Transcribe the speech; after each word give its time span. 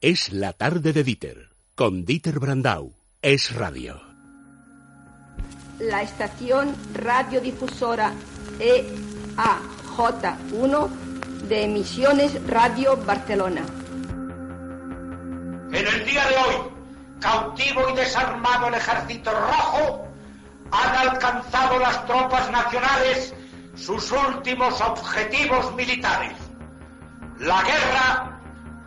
Es 0.00 0.32
la 0.32 0.52
tarde 0.52 0.92
de 0.92 1.02
Dieter, 1.02 1.56
con 1.74 2.04
Dieter 2.04 2.38
Brandau. 2.38 2.94
Es 3.20 3.52
radio. 3.52 4.00
La 5.80 6.02
estación 6.02 6.72
radiodifusora 6.94 8.12
EAJ1 8.60 10.88
de 11.48 11.64
Emisiones 11.64 12.40
Radio 12.46 12.96
Barcelona. 12.98 13.62
En 15.72 15.74
el 15.74 16.06
día 16.06 16.28
de 16.28 16.36
hoy, 16.36 16.54
cautivo 17.18 17.90
y 17.90 17.96
desarmado 17.96 18.68
el 18.68 18.74
ejército 18.74 19.32
rojo, 19.32 20.06
han 20.70 21.08
alcanzado 21.08 21.80
las 21.80 22.06
tropas 22.06 22.48
nacionales 22.52 23.34
sus 23.74 24.12
últimos 24.12 24.80
objetivos 24.80 25.74
militares. 25.74 26.36
La 27.40 27.64
guerra 27.64 28.37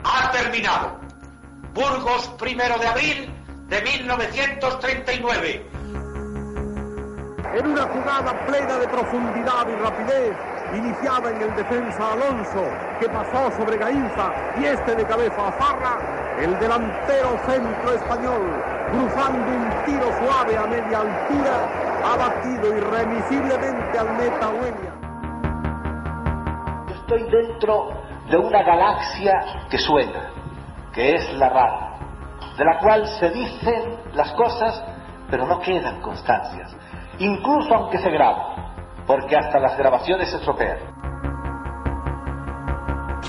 ha 0.03 0.31
terminado. 0.31 0.99
Burgos, 1.73 2.27
primero 2.37 2.77
de 2.77 2.87
abril 2.87 3.33
de 3.67 3.81
1939. 3.81 5.65
En 7.53 7.67
una 7.67 7.83
jugada 7.83 8.45
plena 8.45 8.77
de 8.77 8.87
profundidad 8.87 9.67
y 9.67 9.75
rapidez, 9.75 10.35
iniciada 10.73 11.31
en 11.31 11.41
el 11.41 11.55
defensa 11.55 12.13
Alonso, 12.13 12.63
que 12.99 13.09
pasó 13.09 13.51
sobre 13.57 13.77
Gainza 13.77 14.33
y 14.59 14.65
este 14.65 14.95
de 14.95 15.05
cabeza 15.05 15.47
a 15.47 15.51
Farra, 15.53 15.97
el 16.39 16.57
delantero 16.59 17.37
centro 17.45 17.93
español, 17.93 18.63
cruzando 18.91 19.51
un 19.51 19.69
tiro 19.85 20.07
suave 20.19 20.57
a 20.57 20.65
media 20.65 20.99
altura, 21.01 21.69
ha 22.03 22.15
batido 22.17 22.77
irremisiblemente 22.77 23.97
al 23.97 24.13
meta 24.17 24.49
William. 24.49 25.01
Estoy 26.89 27.23
dentro 27.29 28.00
de 28.31 28.37
una 28.37 28.63
galaxia 28.63 29.33
que 29.69 29.77
suena, 29.77 30.31
que 30.93 31.15
es 31.15 31.33
la 31.33 31.49
radio, 31.49 32.07
de 32.57 32.63
la 32.63 32.79
cual 32.79 33.05
se 33.19 33.29
dicen 33.29 33.97
las 34.13 34.31
cosas, 34.31 34.81
pero 35.29 35.45
no 35.45 35.59
quedan 35.59 36.01
constancias, 36.01 36.73
incluso 37.19 37.75
aunque 37.75 37.97
se 37.97 38.09
graban, 38.09 38.73
porque 39.05 39.35
hasta 39.35 39.59
las 39.59 39.77
grabaciones 39.77 40.29
se 40.29 40.37
estropean. 40.37 40.77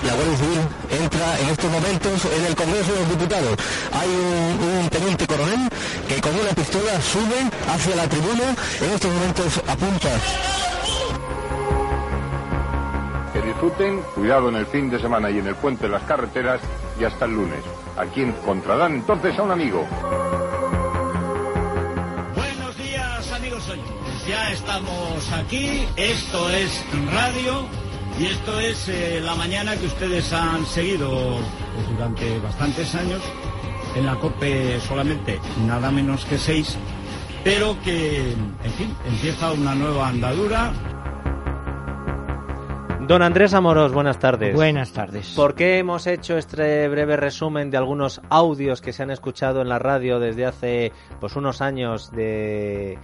La 0.05 0.13
Guardia 0.15 0.37
Civil 0.37 0.59
entra 1.01 1.39
en 1.39 1.49
estos 1.49 1.71
momentos 1.71 2.25
en 2.25 2.45
el 2.45 2.55
Congreso 2.55 2.93
de 2.93 2.99
los 2.99 3.09
Diputados. 3.09 3.57
Hay 3.93 4.09
un, 4.09 4.79
un 4.79 4.89
teniente 4.89 5.27
coronel 5.27 5.69
que 6.07 6.21
con 6.21 6.33
una 6.33 6.51
pistola 6.51 6.99
sube 7.01 7.49
hacia 7.73 7.95
la 7.95 8.07
tribuna, 8.07 8.55
en 8.81 8.89
estos 8.91 9.11
momentos 9.13 9.63
apunta. 9.67 10.82
Disfruten, 13.53 14.01
cuidado 14.15 14.49
en 14.49 14.55
el 14.55 14.65
fin 14.65 14.89
de 14.89 14.99
semana 14.99 15.29
y 15.29 15.37
en 15.37 15.45
el 15.45 15.55
puente 15.55 15.83
de 15.83 15.89
las 15.89 16.01
carreteras 16.03 16.59
y 16.99 17.03
hasta 17.03 17.25
el 17.25 17.35
lunes. 17.35 17.59
Aquí 17.95 18.21
encontrarán 18.21 18.95
entonces 18.95 19.37
a 19.37 19.43
un 19.43 19.51
amigo. 19.51 19.85
Buenos 22.35 22.77
días 22.77 23.31
amigos 23.31 23.69
oyentes, 23.69 24.27
ya 24.27 24.51
estamos 24.51 25.31
aquí, 25.33 25.85
esto 25.95 26.49
es 26.49 26.83
radio 27.13 27.65
y 28.19 28.25
esto 28.25 28.59
es 28.59 28.89
eh, 28.89 29.21
la 29.23 29.35
mañana 29.35 29.77
que 29.77 29.85
ustedes 29.85 30.33
han 30.33 30.65
seguido 30.65 31.37
pues, 31.75 31.89
durante 31.89 32.39
bastantes 32.39 32.95
años 32.95 33.21
en 33.95 34.05
la 34.07 34.15
COPE 34.15 34.81
solamente 34.81 35.39
nada 35.67 35.91
menos 35.91 36.25
que 36.25 36.39
seis, 36.39 36.75
pero 37.43 37.77
que, 37.83 38.31
en 38.31 38.73
fin, 38.77 38.95
empieza 39.05 39.51
una 39.51 39.75
nueva 39.75 40.07
andadura. 40.07 40.73
Don 43.07 43.21
Andrés 43.21 43.53
Amorós, 43.53 43.91
buenas 43.91 44.17
tardes. 44.17 44.55
Buenas 44.55 44.93
tardes. 44.93 45.33
¿Por 45.35 45.55
qué 45.55 45.77
hemos 45.77 46.07
hecho 46.07 46.37
este 46.37 46.87
breve 46.87 47.17
resumen 47.17 47.69
de 47.69 47.75
algunos 47.75 48.21
audios 48.29 48.79
que 48.79 48.93
se 48.93 49.03
han 49.03 49.11
escuchado 49.11 49.61
en 49.61 49.67
la 49.67 49.77
radio 49.77 50.19
desde 50.19 50.45
hace 50.45 50.93
pues 51.19 51.35
unos 51.35 51.61
años 51.61 52.11
de 52.11 52.97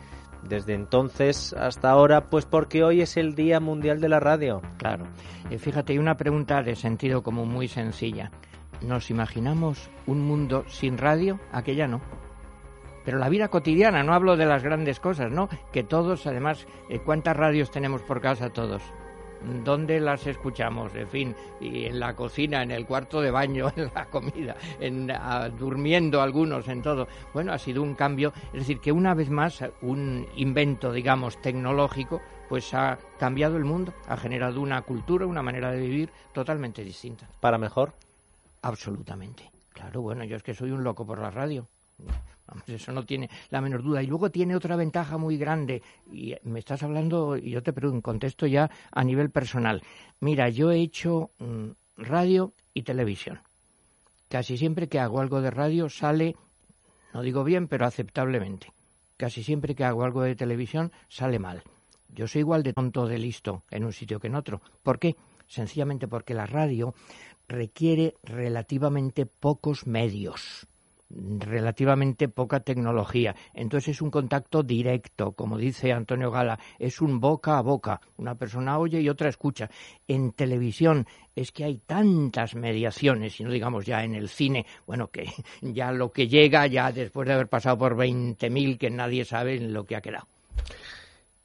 desde 0.44 0.74
entonces 0.74 1.52
hasta 1.52 1.90
ahora? 1.90 2.30
Pues 2.30 2.46
porque 2.46 2.82
hoy 2.82 3.02
es 3.02 3.18
el 3.18 3.36
Día 3.36 3.60
Mundial 3.60 4.00
de 4.00 4.08
la 4.08 4.22
Radio. 4.22 4.62
Claro. 4.78 5.04
Y 5.50 5.58
fíjate, 5.58 5.92
hay 5.92 6.00
una 6.00 6.16
pregunta 6.16 6.64
de 6.64 6.78
sentido 6.78 7.22
como 7.22 7.46
muy 7.46 7.68
sencilla. 7.68 8.32
¿Nos 8.82 9.10
imaginamos 9.10 9.90
un 10.08 10.22
mundo 10.22 10.64
sin 10.70 10.98
radio? 10.98 11.42
Aquella 11.52 11.88
no. 11.88 12.00
Pero 13.04 13.18
la 13.18 13.28
vida 13.28 13.50
cotidiana, 13.50 14.02
no 14.04 14.14
hablo 14.14 14.38
de 14.38 14.46
las 14.46 14.64
grandes 14.64 15.02
cosas, 15.02 15.30
¿no? 15.30 15.50
Que 15.74 15.84
todos, 15.84 16.26
además, 16.26 16.68
eh, 16.90 17.00
¿cuántas 17.00 17.36
radios 17.36 17.70
tenemos 17.70 18.02
por 18.02 18.22
casa 18.22 18.50
todos? 18.50 18.82
¿Dónde 19.64 20.00
las 20.00 20.28
escuchamos? 20.28 20.94
En 20.96 21.08
fin, 21.08 21.36
y 21.60 21.86
en 21.86 22.00
la 22.00 22.16
cocina, 22.16 22.62
en 22.62 22.72
el 22.72 22.86
cuarto 22.86 23.22
de 23.22 23.32
baño, 23.32 23.72
en 23.76 23.92
la 23.94 24.06
comida, 24.06 24.56
en, 24.80 25.10
a, 25.12 25.50
durmiendo 25.50 26.22
algunos, 26.22 26.68
en 26.68 26.82
todo. 26.82 27.08
Bueno, 27.34 27.54
ha 27.54 27.58
sido 27.58 27.82
un 27.82 27.96
cambio, 27.96 28.34
es 28.54 28.60
decir, 28.60 28.80
que 28.80 28.92
una 28.92 29.14
vez 29.14 29.30
más 29.30 29.64
un 29.82 30.28
invento, 30.36 30.92
digamos, 30.92 31.42
tecnológico, 31.42 32.22
pues 32.50 32.74
ha 32.74 32.98
cambiado 33.18 33.58
el 33.58 33.64
mundo, 33.64 33.94
ha 34.08 34.18
generado 34.18 34.60
una 34.62 34.82
cultura, 34.82 35.26
una 35.26 35.44
manera 35.44 35.72
de 35.72 35.80
vivir 35.80 36.12
totalmente 36.34 36.84
distinta. 36.84 37.30
¿Para 37.40 37.58
mejor? 37.58 37.94
Absolutamente. 38.62 39.52
Claro, 39.70 40.02
bueno, 40.02 40.26
yo 40.26 40.36
es 40.36 40.44
que 40.44 40.54
soy 40.54 40.72
un 40.72 40.84
loco 40.84 41.06
por 41.06 41.20
la 41.20 41.32
radio. 41.32 41.68
Eso 42.68 42.92
no 42.92 43.06
tiene 43.06 43.30
la 43.50 43.62
menor 43.62 43.84
duda. 43.84 44.02
Y 44.04 44.08
luego 44.08 44.30
tiene 44.30 44.56
otra 44.56 44.76
ventaja 44.76 45.18
muy 45.18 45.38
grande. 45.38 45.82
Y 46.12 46.36
me 46.44 46.60
estás 46.60 46.84
hablando, 46.84 47.38
y 47.38 47.52
yo 47.52 47.64
te 47.64 47.74
pregunto, 47.74 48.02
contesto 48.02 48.48
ya 48.48 48.70
a 48.92 49.04
nivel 49.04 49.30
personal. 49.30 49.82
Mira, 50.20 50.50
yo 50.50 50.72
he 50.72 50.80
hecho 50.80 51.32
mmm, 51.40 51.70
radio 51.98 52.54
y 52.74 52.84
televisión. 52.84 53.40
Casi 54.28 54.58
siempre 54.58 54.88
que 54.88 55.00
hago 55.00 55.22
algo 55.22 55.42
de 55.42 55.52
radio 55.52 55.90
sale, 55.90 56.36
no 57.14 57.22
digo 57.22 57.44
bien, 57.44 57.68
pero 57.68 57.86
aceptablemente. 57.86 58.72
Casi 59.18 59.44
siempre 59.44 59.76
que 59.76 59.84
hago 59.84 60.04
algo 60.04 60.22
de 60.22 60.36
televisión 60.36 60.92
sale 61.10 61.40
mal. 61.40 61.64
Yo 62.10 62.28
soy 62.28 62.40
igual 62.40 62.64
de 62.64 62.74
tonto 62.74 63.06
de 63.08 63.18
listo 63.18 63.64
en 63.70 63.84
un 63.84 63.94
sitio 63.94 64.20
que 64.20 64.28
en 64.28 64.36
otro. 64.36 64.62
¿Por 64.84 65.00
qué? 65.00 65.16
Sencillamente 65.48 66.08
porque 66.08 66.34
la 66.34 66.46
radio 66.46 66.94
requiere 67.48 68.16
relativamente 68.24 69.26
pocos 69.26 69.88
medios 69.88 70.68
relativamente 71.10 72.30
poca 72.30 72.60
tecnología. 72.60 73.36
Entonces 73.54 73.96
es 73.96 74.02
un 74.02 74.12
contacto 74.12 74.64
directo, 74.64 75.32
como 75.32 75.58
dice 75.58 75.92
Antonio 75.92 76.32
Gala, 76.32 76.60
es 76.78 77.02
un 77.02 77.20
boca 77.20 77.58
a 77.58 77.62
boca. 77.62 78.02
Una 78.18 78.36
persona 78.36 78.78
oye 78.78 79.02
y 79.02 79.10
otra 79.10 79.30
escucha. 79.30 79.70
En 80.08 80.32
televisión 80.34 81.08
es 81.36 81.52
que 81.52 81.64
hay 81.64 81.78
tantas 81.80 82.56
mediaciones, 82.56 83.40
y 83.40 83.44
no 83.44 83.52
digamos 83.52 83.86
ya 83.86 84.04
en 84.04 84.16
el 84.16 84.30
cine, 84.30 84.66
bueno, 84.86 85.08
que 85.08 85.26
ya 85.62 85.92
lo 85.92 86.12
que 86.12 86.28
llega, 86.28 86.68
ya 86.68 86.92
después 86.92 87.28
de 87.28 87.34
haber 87.34 87.48
pasado 87.48 87.78
por 87.78 87.96
20.000, 87.96 88.78
que 88.78 88.90
nadie 88.90 89.26
sabe 89.26 89.56
en 89.56 89.74
lo 89.74 89.86
que 89.86 89.96
ha 89.96 90.02
quedado. 90.02 90.28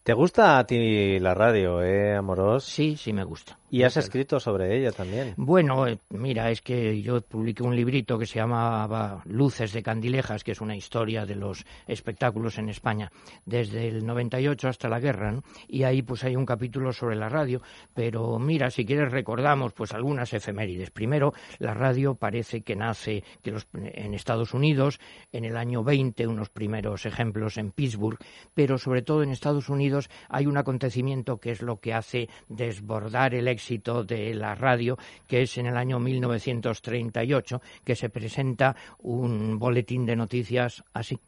¿Te 0.05 0.13
gusta 0.13 0.59
a 0.59 0.67
ti 0.67 1.19
la 1.19 1.33
radio, 1.33 1.83
eh, 1.83 2.15
Amorós? 2.15 2.65
Sí, 2.65 2.95
sí 2.95 3.15
me 3.15 3.25
gusta. 3.25 3.59
Y 3.71 3.85
has 3.85 3.97
escrito 3.97 4.39
sobre 4.39 4.79
ella 4.79 4.93
también. 4.93 5.33
Bueno, 5.37 5.87
mira, 6.11 6.51
es 6.51 6.61
que 6.61 7.01
yo 7.01 7.23
publiqué 7.23 7.63
un 7.63 7.75
librito 7.75 8.19
que 8.19 8.27
se 8.27 8.39
llamaba 8.39 9.23
Luces 9.25 9.73
de 9.73 9.83
Candilejas, 9.83 10.45
que 10.45 10.53
es 10.53 10.61
una 10.61 10.77
historia 10.77 11.25
de 11.25 11.35
los 11.35 11.65
espectáculos 11.89 12.59
en 12.59 12.69
España, 12.69 13.11
desde 13.47 13.89
el 13.89 14.07
98 14.07 14.69
hasta 14.69 14.89
la 14.89 15.01
guerra, 15.01 15.33
¿no? 15.33 15.43
Y 15.67 15.83
ahí 15.85 16.03
pues 16.03 16.23
hay 16.23 16.37
un 16.37 16.47
capítulo 16.47 16.93
sobre 16.93 17.17
la 17.17 17.31
radio, 17.31 17.63
pero 17.95 18.39
mira, 18.39 18.71
si 18.71 18.85
quieres 18.85 19.11
recordamos 19.11 19.73
pues 19.73 19.93
algunas 19.93 20.35
efemérides. 20.35 20.91
Primero, 20.91 21.33
la 21.59 21.75
radio 21.75 22.15
parece 22.15 22.61
que 22.61 22.77
nace 22.77 23.25
que 23.43 23.51
los, 23.51 23.67
en 23.73 24.15
Estados 24.15 24.55
Unidos, 24.55 25.01
en 25.33 25.47
el 25.47 25.57
año 25.57 25.83
20, 25.83 26.29
unos 26.29 26.51
primeros 26.51 27.07
ejemplos 27.07 27.57
en 27.57 27.73
Pittsburgh, 27.73 28.19
pero 28.53 28.79
sobre 28.79 29.03
todo 29.03 29.25
en 29.25 29.31
Estados 29.31 29.69
Unidos 29.69 29.94
hay 30.29 30.47
un 30.47 30.57
acontecimiento 30.57 31.39
que 31.39 31.51
es 31.51 31.63
lo 31.63 31.81
que 31.81 31.95
hace 31.95 32.29
desbordar 32.49 33.35
el 33.35 33.49
éxito 33.49 34.05
de 34.05 34.35
la 34.35 34.55
radio, 34.55 34.97
que 35.27 35.43
es 35.43 35.59
en 35.59 35.67
el 35.67 35.77
año 35.77 35.99
1938, 35.99 37.61
que 37.85 37.97
se 37.97 38.11
presenta 38.11 38.77
un 38.99 39.59
boletín 39.59 40.07
de 40.07 40.17
noticias 40.17 40.85
así. 40.93 41.19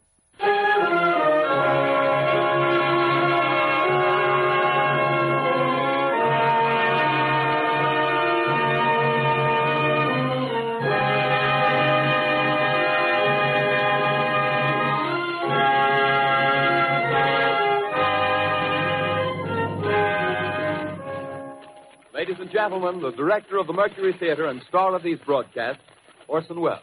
Ladies 22.27 22.41
and 22.41 22.51
gentlemen, 22.51 23.01
the 23.01 23.11
director 23.11 23.57
of 23.57 23.67
the 23.67 23.73
Mercury 23.73 24.11
Theater 24.11 24.47
and 24.47 24.61
star 24.67 24.93
of 24.93 25.01
these 25.01 25.17
broadcasts, 25.25 25.81
Orson 26.27 26.59
Welles. 26.59 26.81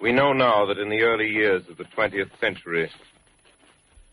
We 0.00 0.12
know 0.12 0.32
now 0.32 0.64
that 0.66 0.78
in 0.78 0.88
the 0.88 1.02
early 1.02 1.28
years 1.28 1.64
of 1.68 1.76
the 1.76 1.82
20th 1.82 2.30
century, 2.38 2.88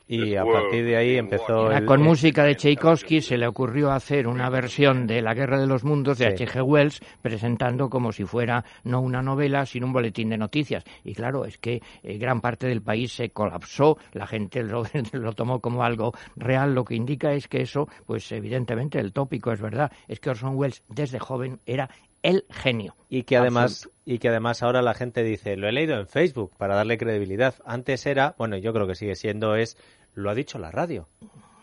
Y 0.07 0.35
a 0.35 0.43
partir 0.43 0.85
de 0.85 0.97
ahí 0.97 1.17
empezó... 1.17 1.71
El... 1.71 1.85
Con 1.85 2.03
música 2.03 2.43
de 2.43 2.55
Tchaikovsky 2.55 3.21
se 3.21 3.37
le 3.37 3.47
ocurrió 3.47 3.91
hacer 3.91 4.27
una 4.27 4.49
versión 4.49 5.07
de 5.07 5.21
La 5.21 5.33
Guerra 5.33 5.59
de 5.59 5.65
los 5.65 5.83
Mundos 5.83 6.19
de 6.19 6.27
H.G. 6.27 6.61
Wells, 6.61 7.01
presentando 7.21 7.89
como 7.89 8.11
si 8.11 8.23
fuera 8.23 8.63
no 8.83 9.01
una 9.01 9.23
novela, 9.23 9.65
sino 9.65 9.87
un 9.87 9.93
boletín 9.93 10.29
de 10.29 10.37
noticias. 10.37 10.83
Y 11.03 11.15
claro, 11.15 11.45
es 11.45 11.57
que 11.57 11.81
eh, 12.03 12.17
gran 12.19 12.39
parte 12.39 12.67
del 12.67 12.83
país 12.83 13.13
se 13.13 13.31
colapsó, 13.31 13.97
la 14.13 14.27
gente 14.27 14.61
lo, 14.61 14.83
lo, 15.13 15.33
tomó 15.33 15.59
como 15.59 15.83
algo 15.83 16.13
real, 16.35 16.75
lo 16.75 16.85
que 16.85 16.95
indica 16.95 17.33
es 17.33 17.47
que 17.47 17.61
eso, 17.61 17.87
pues 18.05 18.31
evidentemente 18.31 18.99
el 18.99 19.11
tópico 19.11 19.51
es 19.51 19.61
verdad, 19.61 19.91
es 20.07 20.19
que 20.19 20.29
Orson 20.29 20.55
Welles 20.55 20.83
desde 20.87 21.17
joven 21.17 21.59
era 21.65 21.89
el 22.25 22.45
genio. 22.49 22.95
Y 23.07 23.23
que 23.23 23.37
además 23.37 23.87
y 24.03 24.17
que 24.17 24.29
además 24.29 24.63
ahora 24.63 24.81
la 24.81 24.95
gente 24.95 25.23
dice, 25.23 25.55
lo 25.57 25.67
he 25.67 25.71
leído 25.71 25.95
en 25.99 26.07
Facebook 26.07 26.51
para 26.57 26.75
darle 26.75 26.97
credibilidad. 26.97 27.55
Antes 27.65 28.05
era, 28.05 28.35
bueno, 28.37 28.57
yo 28.57 28.73
creo 28.73 28.87
que 28.87 28.95
sigue 28.95 29.15
siendo 29.15 29.55
es 29.55 29.77
lo 30.15 30.31
ha 30.31 30.35
dicho 30.35 30.57
la 30.57 30.71
radio. 30.71 31.07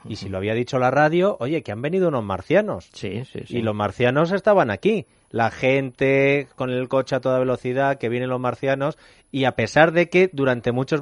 Y 0.09 0.17
si 0.17 0.29
lo 0.29 0.39
había 0.39 0.55
dicho 0.55 0.79
la 0.79 0.91
radio, 0.91 1.37
oye, 1.41 1.63
que 1.63 1.73
han 1.73 1.83
venido 1.83 2.09
unos 2.09 2.25
marcianos. 2.25 2.91
Sí, 2.93 3.25
sí, 3.25 3.41
sí. 3.47 3.59
Y 3.59 3.63
los 3.63 3.75
marcianos 3.75 4.33
estaban 4.33 4.71
aquí. 4.71 5.07
La 5.31 5.51
gente 5.51 6.49
con 6.57 6.71
el 6.71 6.89
coche 6.89 7.17
a 7.17 7.21
toda 7.21 7.39
velocidad, 7.39 7.99
que 7.99 8.09
vienen 8.09 8.29
los 8.29 8.41
marcianos. 8.41 8.99
Y 9.31 9.45
a 9.45 9.53
pesar 9.53 9.93
de 9.93 10.11
que 10.11 10.29
durante 10.33 10.73
muchos 10.73 11.01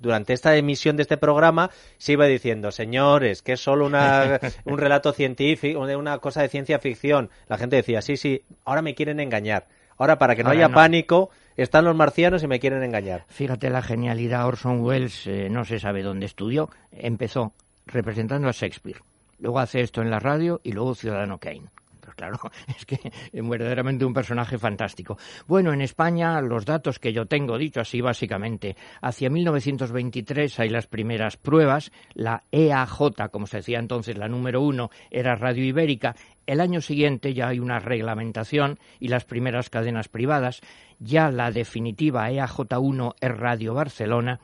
durante 0.00 0.32
esta 0.32 0.56
emisión 0.56 0.96
de 0.96 1.02
este 1.02 1.16
programa 1.16 1.70
se 1.98 2.12
iba 2.12 2.26
diciendo, 2.26 2.70
señores, 2.70 3.42
que 3.42 3.54
es 3.54 3.60
solo 3.60 3.86
una, 3.86 4.38
un 4.64 4.78
relato 4.78 5.12
científico, 5.12 5.80
una 5.80 6.18
cosa 6.18 6.42
de 6.42 6.48
ciencia 6.48 6.78
ficción. 6.78 7.30
La 7.48 7.58
gente 7.58 7.76
decía, 7.76 8.02
sí, 8.02 8.16
sí, 8.16 8.44
ahora 8.64 8.82
me 8.82 8.94
quieren 8.94 9.18
engañar. 9.18 9.66
Ahora, 9.98 10.18
para 10.18 10.34
que 10.34 10.42
no 10.42 10.50
haya 10.50 10.68
pánico, 10.68 11.30
están 11.56 11.84
los 11.84 11.94
marcianos 11.94 12.42
y 12.42 12.46
me 12.46 12.60
quieren 12.60 12.82
engañar. 12.82 13.24
Fíjate 13.28 13.70
la 13.70 13.82
genialidad. 13.82 14.46
Orson 14.46 14.80
Welles 14.80 15.26
eh, 15.26 15.48
no 15.50 15.64
se 15.64 15.78
sabe 15.78 16.02
dónde 16.02 16.26
estudió. 16.26 16.70
Empezó 16.90 17.52
representando 17.86 18.48
a 18.48 18.52
Shakespeare. 18.52 19.02
Luego 19.38 19.58
hace 19.58 19.80
esto 19.80 20.02
en 20.02 20.10
la 20.10 20.20
radio 20.20 20.60
y 20.62 20.72
luego 20.72 20.94
Ciudadano 20.94 21.38
Kane. 21.38 21.68
Pues 22.00 22.14
claro, 22.14 22.38
es 22.76 22.84
que 22.84 23.00
es 23.32 23.48
verdaderamente 23.48 24.04
un 24.04 24.12
personaje 24.12 24.58
fantástico. 24.58 25.16
Bueno, 25.46 25.72
en 25.72 25.80
España 25.80 26.40
los 26.40 26.64
datos 26.64 26.98
que 26.98 27.12
yo 27.12 27.26
tengo, 27.26 27.58
dicho 27.58 27.80
así 27.80 28.00
básicamente, 28.00 28.76
hacia 29.00 29.30
1923 29.30 30.60
hay 30.60 30.68
las 30.68 30.86
primeras 30.86 31.36
pruebas, 31.36 31.90
la 32.14 32.42
EAJ, 32.52 33.30
como 33.30 33.46
se 33.46 33.58
decía 33.58 33.78
entonces, 33.78 34.18
la 34.18 34.28
número 34.28 34.60
uno, 34.60 34.90
era 35.10 35.36
Radio 35.36 35.64
Ibérica, 35.64 36.14
el 36.46 36.60
año 36.60 36.80
siguiente 36.80 37.34
ya 37.34 37.48
hay 37.48 37.60
una 37.60 37.78
reglamentación 37.78 38.78
y 39.00 39.08
las 39.08 39.24
primeras 39.24 39.70
cadenas 39.70 40.08
privadas, 40.08 40.60
ya 40.98 41.30
la 41.30 41.50
definitiva 41.50 42.30
EAJ1 42.30 43.14
es 43.20 43.36
Radio 43.36 43.74
Barcelona 43.74 44.40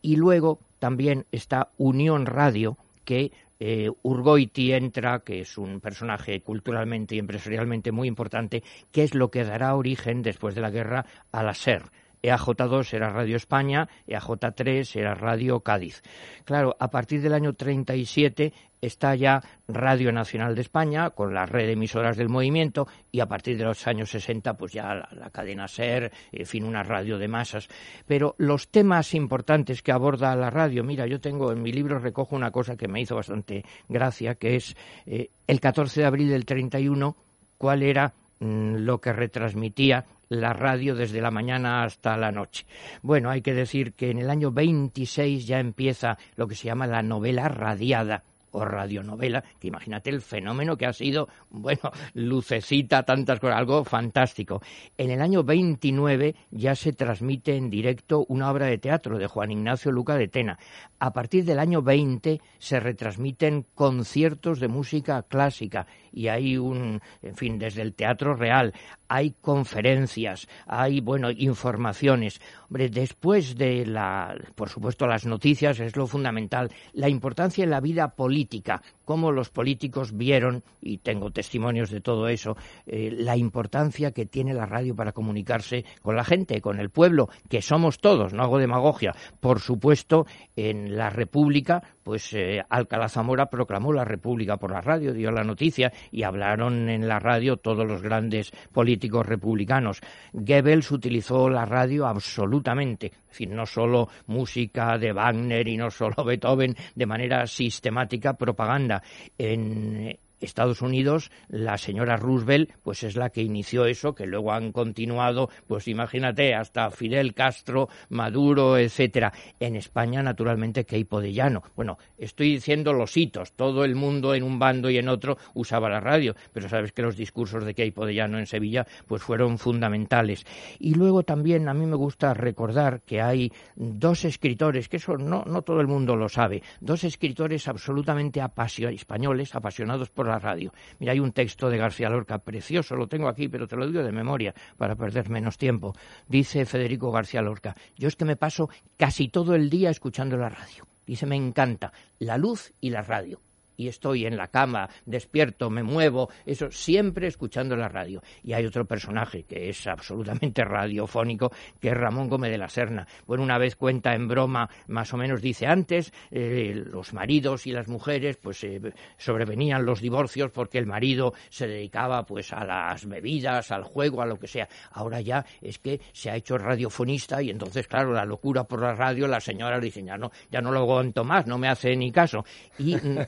y 0.00 0.16
luego 0.16 0.58
también 0.84 1.24
está 1.32 1.70
Unión 1.78 2.26
Radio 2.26 2.76
que 3.06 3.32
eh, 3.58 3.90
Urgoiti 4.02 4.74
entra, 4.74 5.20
que 5.20 5.40
es 5.40 5.56
un 5.56 5.80
personaje 5.80 6.42
culturalmente 6.42 7.14
y 7.14 7.20
empresarialmente 7.20 7.90
muy 7.90 8.06
importante, 8.06 8.62
que 8.92 9.02
es 9.02 9.14
lo 9.14 9.30
que 9.30 9.44
dará 9.44 9.76
origen 9.76 10.20
después 10.20 10.54
de 10.54 10.60
la 10.60 10.68
guerra 10.68 11.06
a 11.32 11.42
la 11.42 11.54
SER. 11.54 11.84
EAJ2 12.24 12.94
era 12.94 13.10
Radio 13.10 13.36
España, 13.36 13.88
EAJ3 14.08 14.96
era 14.96 15.14
Radio 15.14 15.60
Cádiz. 15.60 16.02
Claro, 16.44 16.74
a 16.80 16.88
partir 16.88 17.20
del 17.20 17.34
año 17.34 17.52
37 17.52 18.52
está 18.80 19.14
ya 19.14 19.42
Radio 19.68 20.10
Nacional 20.12 20.54
de 20.54 20.62
España 20.62 21.10
con 21.10 21.34
la 21.34 21.46
red 21.46 21.66
de 21.66 21.72
emisoras 21.72 22.16
del 22.16 22.28
movimiento 22.28 22.86
y 23.12 23.20
a 23.20 23.26
partir 23.26 23.58
de 23.58 23.64
los 23.64 23.86
años 23.86 24.10
60 24.10 24.54
pues 24.56 24.72
ya 24.72 24.94
la, 24.94 25.30
cadena 25.30 25.68
SER, 25.68 26.12
en 26.32 26.46
fin, 26.46 26.64
una 26.64 26.82
radio 26.82 27.18
de 27.18 27.28
masas. 27.28 27.68
Pero 28.06 28.34
los 28.38 28.68
temas 28.68 29.14
importantes 29.14 29.82
que 29.82 29.92
aborda 29.92 30.34
la 30.36 30.50
radio, 30.50 30.82
mira, 30.82 31.06
yo 31.06 31.20
tengo 31.20 31.52
en 31.52 31.62
mi 31.62 31.72
libro 31.72 31.98
recojo 31.98 32.36
una 32.36 32.50
cosa 32.50 32.76
que 32.76 32.88
me 32.88 33.00
hizo 33.00 33.16
bastante 33.16 33.64
gracia, 33.88 34.34
que 34.34 34.56
es 34.56 34.76
eh, 35.06 35.30
el 35.46 35.60
14 35.60 36.00
de 36.00 36.06
abril 36.06 36.30
del 36.30 36.46
31, 36.46 37.16
cuál 37.58 37.82
era 37.82 38.14
mm, 38.40 38.76
lo 38.76 39.00
que 39.00 39.12
retransmitía 39.12 40.06
la 40.40 40.52
radio 40.52 40.94
desde 40.94 41.20
la 41.20 41.30
mañana 41.30 41.84
hasta 41.84 42.16
la 42.16 42.32
noche. 42.32 42.66
Bueno, 43.02 43.30
hay 43.30 43.42
que 43.42 43.54
decir 43.54 43.92
que 43.92 44.10
en 44.10 44.18
el 44.18 44.30
año 44.30 44.52
26 44.52 45.46
ya 45.46 45.60
empieza 45.60 46.18
lo 46.36 46.46
que 46.46 46.54
se 46.54 46.66
llama 46.66 46.86
la 46.86 47.02
novela 47.02 47.48
radiada 47.48 48.24
o 48.54 48.64
radionovela, 48.64 49.42
que 49.58 49.68
imagínate 49.68 50.10
el 50.10 50.22
fenómeno 50.22 50.76
que 50.76 50.86
ha 50.86 50.92
sido, 50.92 51.28
bueno, 51.50 51.90
lucecita, 52.14 53.02
tantas 53.02 53.40
cosas, 53.40 53.58
algo 53.58 53.84
fantástico. 53.84 54.62
En 54.96 55.10
el 55.10 55.20
año 55.20 55.42
29 55.42 56.34
ya 56.50 56.74
se 56.74 56.92
transmite 56.92 57.56
en 57.56 57.68
directo 57.68 58.24
una 58.28 58.50
obra 58.50 58.66
de 58.66 58.78
teatro 58.78 59.18
de 59.18 59.26
Juan 59.26 59.50
Ignacio 59.50 59.90
Luca 59.90 60.16
de 60.16 60.28
Tena. 60.28 60.58
A 61.00 61.12
partir 61.12 61.44
del 61.44 61.58
año 61.58 61.82
20 61.82 62.40
se 62.58 62.80
retransmiten 62.80 63.66
conciertos 63.74 64.60
de 64.60 64.68
música 64.68 65.22
clásica 65.22 65.86
y 66.14 66.28
hay 66.28 66.56
un, 66.56 67.00
en 67.22 67.36
fin, 67.36 67.58
desde 67.58 67.82
el 67.82 67.94
teatro 67.94 68.34
real, 68.34 68.72
hay 69.08 69.34
conferencias, 69.40 70.48
hay, 70.66 71.00
bueno, 71.00 71.30
informaciones. 71.30 72.40
Hombre, 72.68 72.88
después 72.88 73.56
de 73.56 73.84
la, 73.84 74.34
por 74.54 74.68
supuesto, 74.68 75.06
las 75.06 75.26
noticias 75.26 75.78
es 75.80 75.96
lo 75.96 76.06
fundamental, 76.06 76.70
la 76.92 77.08
importancia 77.08 77.64
en 77.64 77.70
la 77.70 77.80
vida 77.80 78.14
política, 78.14 78.82
cómo 79.04 79.32
los 79.32 79.50
políticos 79.50 80.16
vieron, 80.16 80.62
y 80.80 80.98
tengo 80.98 81.30
testimonios 81.30 81.90
de 81.90 82.00
todo 82.00 82.28
eso, 82.28 82.56
eh, 82.86 83.10
la 83.12 83.36
importancia 83.36 84.12
que 84.12 84.26
tiene 84.26 84.54
la 84.54 84.66
radio 84.66 84.94
para 84.94 85.12
comunicarse 85.12 85.84
con 86.00 86.16
la 86.16 86.24
gente, 86.24 86.60
con 86.60 86.78
el 86.80 86.90
pueblo, 86.90 87.28
que 87.48 87.60
somos 87.60 87.98
todos, 87.98 88.32
no 88.32 88.42
hago 88.42 88.58
demagogia. 88.58 89.14
Por 89.40 89.60
supuesto, 89.60 90.26
en 90.56 90.96
la 90.96 91.10
República, 91.10 91.82
pues 92.02 92.32
eh, 92.34 92.62
Alcalá 92.68 93.08
Zamora 93.08 93.46
proclamó 93.46 93.92
la 93.92 94.04
República 94.04 94.56
por 94.56 94.70
la 94.70 94.80
radio, 94.80 95.12
dio 95.12 95.30
la 95.30 95.44
noticia 95.44 95.92
y 96.10 96.22
hablaron 96.22 96.88
en 96.88 97.08
la 97.08 97.18
radio 97.18 97.56
todos 97.56 97.86
los 97.86 98.02
grandes 98.02 98.50
políticos 98.72 99.26
republicanos. 99.26 100.00
Goebbels 100.32 100.90
utilizó 100.90 101.48
la 101.48 101.64
radio 101.64 102.06
absolutamente, 102.06 103.06
en 103.06 103.34
fin, 103.34 103.54
no 103.54 103.66
solo 103.66 104.08
música 104.26 104.98
de 104.98 105.12
Wagner 105.12 105.66
y 105.68 105.76
no 105.76 105.90
solo 105.90 106.14
Beethoven, 106.24 106.76
de 106.94 107.06
manera 107.06 107.46
sistemática 107.46 108.34
propaganda. 108.34 109.02
En, 109.38 110.18
Estados 110.44 110.82
Unidos, 110.82 111.30
la 111.48 111.78
señora 111.78 112.16
Roosevelt, 112.16 112.70
pues 112.82 113.02
es 113.02 113.16
la 113.16 113.30
que 113.30 113.42
inició 113.42 113.86
eso, 113.86 114.14
que 114.14 114.26
luego 114.26 114.52
han 114.52 114.72
continuado, 114.72 115.48
pues 115.66 115.88
imagínate, 115.88 116.54
hasta 116.54 116.90
Fidel 116.90 117.34
Castro, 117.34 117.88
Maduro, 118.08 118.78
etcétera. 118.78 119.32
En 119.60 119.76
España, 119.76 120.22
naturalmente, 120.22 120.84
Keipo 120.84 121.20
de 121.20 121.32
Llano. 121.32 121.62
Bueno, 121.74 121.98
estoy 122.18 122.52
diciendo 122.52 122.92
los 122.92 123.16
hitos. 123.16 123.52
Todo 123.52 123.84
el 123.84 123.94
mundo 123.94 124.34
en 124.34 124.42
un 124.42 124.58
bando 124.58 124.90
y 124.90 124.98
en 124.98 125.08
otro 125.08 125.36
usaba 125.54 125.88
la 125.88 126.00
radio, 126.00 126.34
pero 126.52 126.68
sabes 126.68 126.92
que 126.92 127.02
los 127.02 127.16
discursos 127.16 127.64
de 127.64 127.74
Keipo 127.74 128.06
de 128.06 128.14
Llano 128.14 128.38
en 128.38 128.46
Sevilla, 128.46 128.86
pues 129.06 129.22
fueron 129.22 129.58
fundamentales. 129.58 130.44
Y 130.78 130.94
luego 130.94 131.22
también 131.22 131.68
a 131.68 131.74
mí 131.74 131.86
me 131.86 131.96
gusta 131.96 132.34
recordar 132.34 133.02
que 133.02 133.20
hay 133.20 133.52
dos 133.76 134.24
escritores, 134.24 134.88
que 134.88 134.98
eso 134.98 135.16
no, 135.16 135.44
todo 135.62 135.80
el 135.80 135.86
mundo 135.86 136.16
lo 136.16 136.28
sabe, 136.28 136.62
dos 136.80 137.04
escritores 137.04 137.68
absolutamente 137.68 138.40
apasionados, 138.40 139.00
españoles, 139.00 139.54
apasionados 139.54 140.10
por 140.10 140.26
la 140.26 140.33
radio. 140.38 140.72
Mira, 140.98 141.12
hay 141.12 141.20
un 141.20 141.32
texto 141.32 141.68
de 141.68 141.78
García 141.78 142.08
Lorca 142.08 142.38
precioso, 142.38 142.96
lo 142.96 143.06
tengo 143.06 143.28
aquí, 143.28 143.48
pero 143.48 143.66
te 143.66 143.76
lo 143.76 143.86
digo 143.86 144.02
de 144.02 144.12
memoria 144.12 144.54
para 144.76 144.96
perder 144.96 145.30
menos 145.30 145.58
tiempo. 145.58 145.94
Dice 146.28 146.66
Federico 146.66 147.10
García 147.10 147.42
Lorca, 147.42 147.74
yo 147.96 148.08
es 148.08 148.16
que 148.16 148.24
me 148.24 148.36
paso 148.36 148.68
casi 148.96 149.28
todo 149.28 149.54
el 149.54 149.70
día 149.70 149.90
escuchando 149.90 150.36
la 150.36 150.48
radio. 150.48 150.86
Dice, 151.06 151.26
me 151.26 151.36
encanta 151.36 151.92
la 152.18 152.38
luz 152.38 152.72
y 152.80 152.90
la 152.90 153.02
radio 153.02 153.40
y 153.76 153.88
estoy 153.88 154.26
en 154.26 154.36
la 154.36 154.48
cama, 154.48 154.88
despierto, 155.06 155.70
me 155.70 155.82
muevo, 155.82 156.30
eso 156.46 156.70
siempre 156.70 157.26
escuchando 157.26 157.76
la 157.76 157.88
radio. 157.88 158.22
Y 158.42 158.52
hay 158.52 158.66
otro 158.66 158.84
personaje 158.84 159.44
que 159.44 159.68
es 159.68 159.86
absolutamente 159.86 160.64
radiofónico, 160.64 161.52
que 161.80 161.88
es 161.88 161.94
Ramón 161.94 162.28
Gómez 162.28 162.50
de 162.50 162.58
la 162.58 162.68
Serna. 162.68 163.06
Bueno, 163.26 163.42
una 163.42 163.58
vez 163.58 163.76
cuenta 163.76 164.14
en 164.14 164.28
broma, 164.28 164.68
más 164.88 165.12
o 165.12 165.16
menos 165.16 165.42
dice 165.42 165.66
antes, 165.66 166.12
eh, 166.30 166.72
los 166.74 167.12
maridos 167.12 167.66
y 167.66 167.72
las 167.72 167.88
mujeres, 167.88 168.36
pues 168.36 168.62
eh, 168.64 168.80
sobrevenían 169.16 169.84
los 169.84 170.00
divorcios 170.00 170.50
porque 170.50 170.78
el 170.78 170.86
marido 170.86 171.34
se 171.50 171.66
dedicaba 171.66 172.24
pues 172.24 172.52
a 172.52 172.64
las 172.64 173.06
bebidas, 173.06 173.70
al 173.70 173.82
juego, 173.82 174.22
a 174.22 174.26
lo 174.26 174.38
que 174.38 174.48
sea. 174.48 174.68
Ahora 174.92 175.20
ya 175.20 175.44
es 175.60 175.78
que 175.78 176.00
se 176.12 176.30
ha 176.30 176.36
hecho 176.36 176.58
radiofonista 176.58 177.42
y 177.42 177.50
entonces, 177.50 177.86
claro, 177.86 178.12
la 178.12 178.24
locura 178.24 178.64
por 178.64 178.80
la 178.80 178.94
radio, 178.94 179.26
la 179.26 179.40
señora 179.40 179.80
dice, 179.80 180.02
ya 180.02 180.16
no, 180.16 180.30
ya 180.50 180.60
no 180.60 180.70
lo 180.70 180.80
aguanto 180.80 181.24
más, 181.24 181.46
no 181.46 181.58
me 181.58 181.68
hace 181.68 181.94
ni 181.96 182.10
caso. 182.10 182.44
Y 182.78 182.96
mm, 182.96 183.18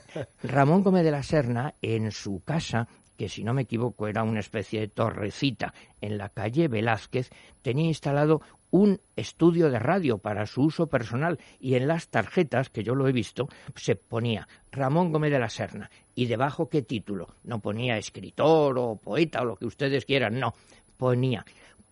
Ramón 0.42 0.82
Gómez 0.82 1.04
de 1.04 1.10
la 1.10 1.22
Serna, 1.22 1.74
en 1.80 2.12
su 2.12 2.42
casa, 2.44 2.88
que 3.16 3.28
si 3.28 3.42
no 3.42 3.54
me 3.54 3.62
equivoco 3.62 4.06
era 4.06 4.22
una 4.22 4.40
especie 4.40 4.80
de 4.80 4.88
torrecita 4.88 5.72
en 6.00 6.18
la 6.18 6.28
calle 6.28 6.68
Velázquez, 6.68 7.30
tenía 7.62 7.86
instalado 7.86 8.42
un 8.70 9.00
estudio 9.14 9.70
de 9.70 9.78
radio 9.78 10.18
para 10.18 10.46
su 10.46 10.62
uso 10.62 10.88
personal 10.88 11.38
y 11.58 11.74
en 11.74 11.88
las 11.88 12.08
tarjetas, 12.08 12.68
que 12.68 12.82
yo 12.82 12.94
lo 12.94 13.08
he 13.08 13.12
visto, 13.12 13.48
se 13.74 13.96
ponía 13.96 14.46
Ramón 14.70 15.12
Gómez 15.12 15.32
de 15.32 15.38
la 15.38 15.48
Serna 15.48 15.90
y 16.14 16.26
debajo 16.26 16.68
qué 16.68 16.82
título. 16.82 17.28
No 17.44 17.60
ponía 17.60 17.96
escritor 17.96 18.78
o 18.78 18.96
poeta 18.96 19.40
o 19.40 19.44
lo 19.46 19.56
que 19.56 19.66
ustedes 19.66 20.04
quieran, 20.04 20.38
no. 20.38 20.54
Ponía 20.96 21.44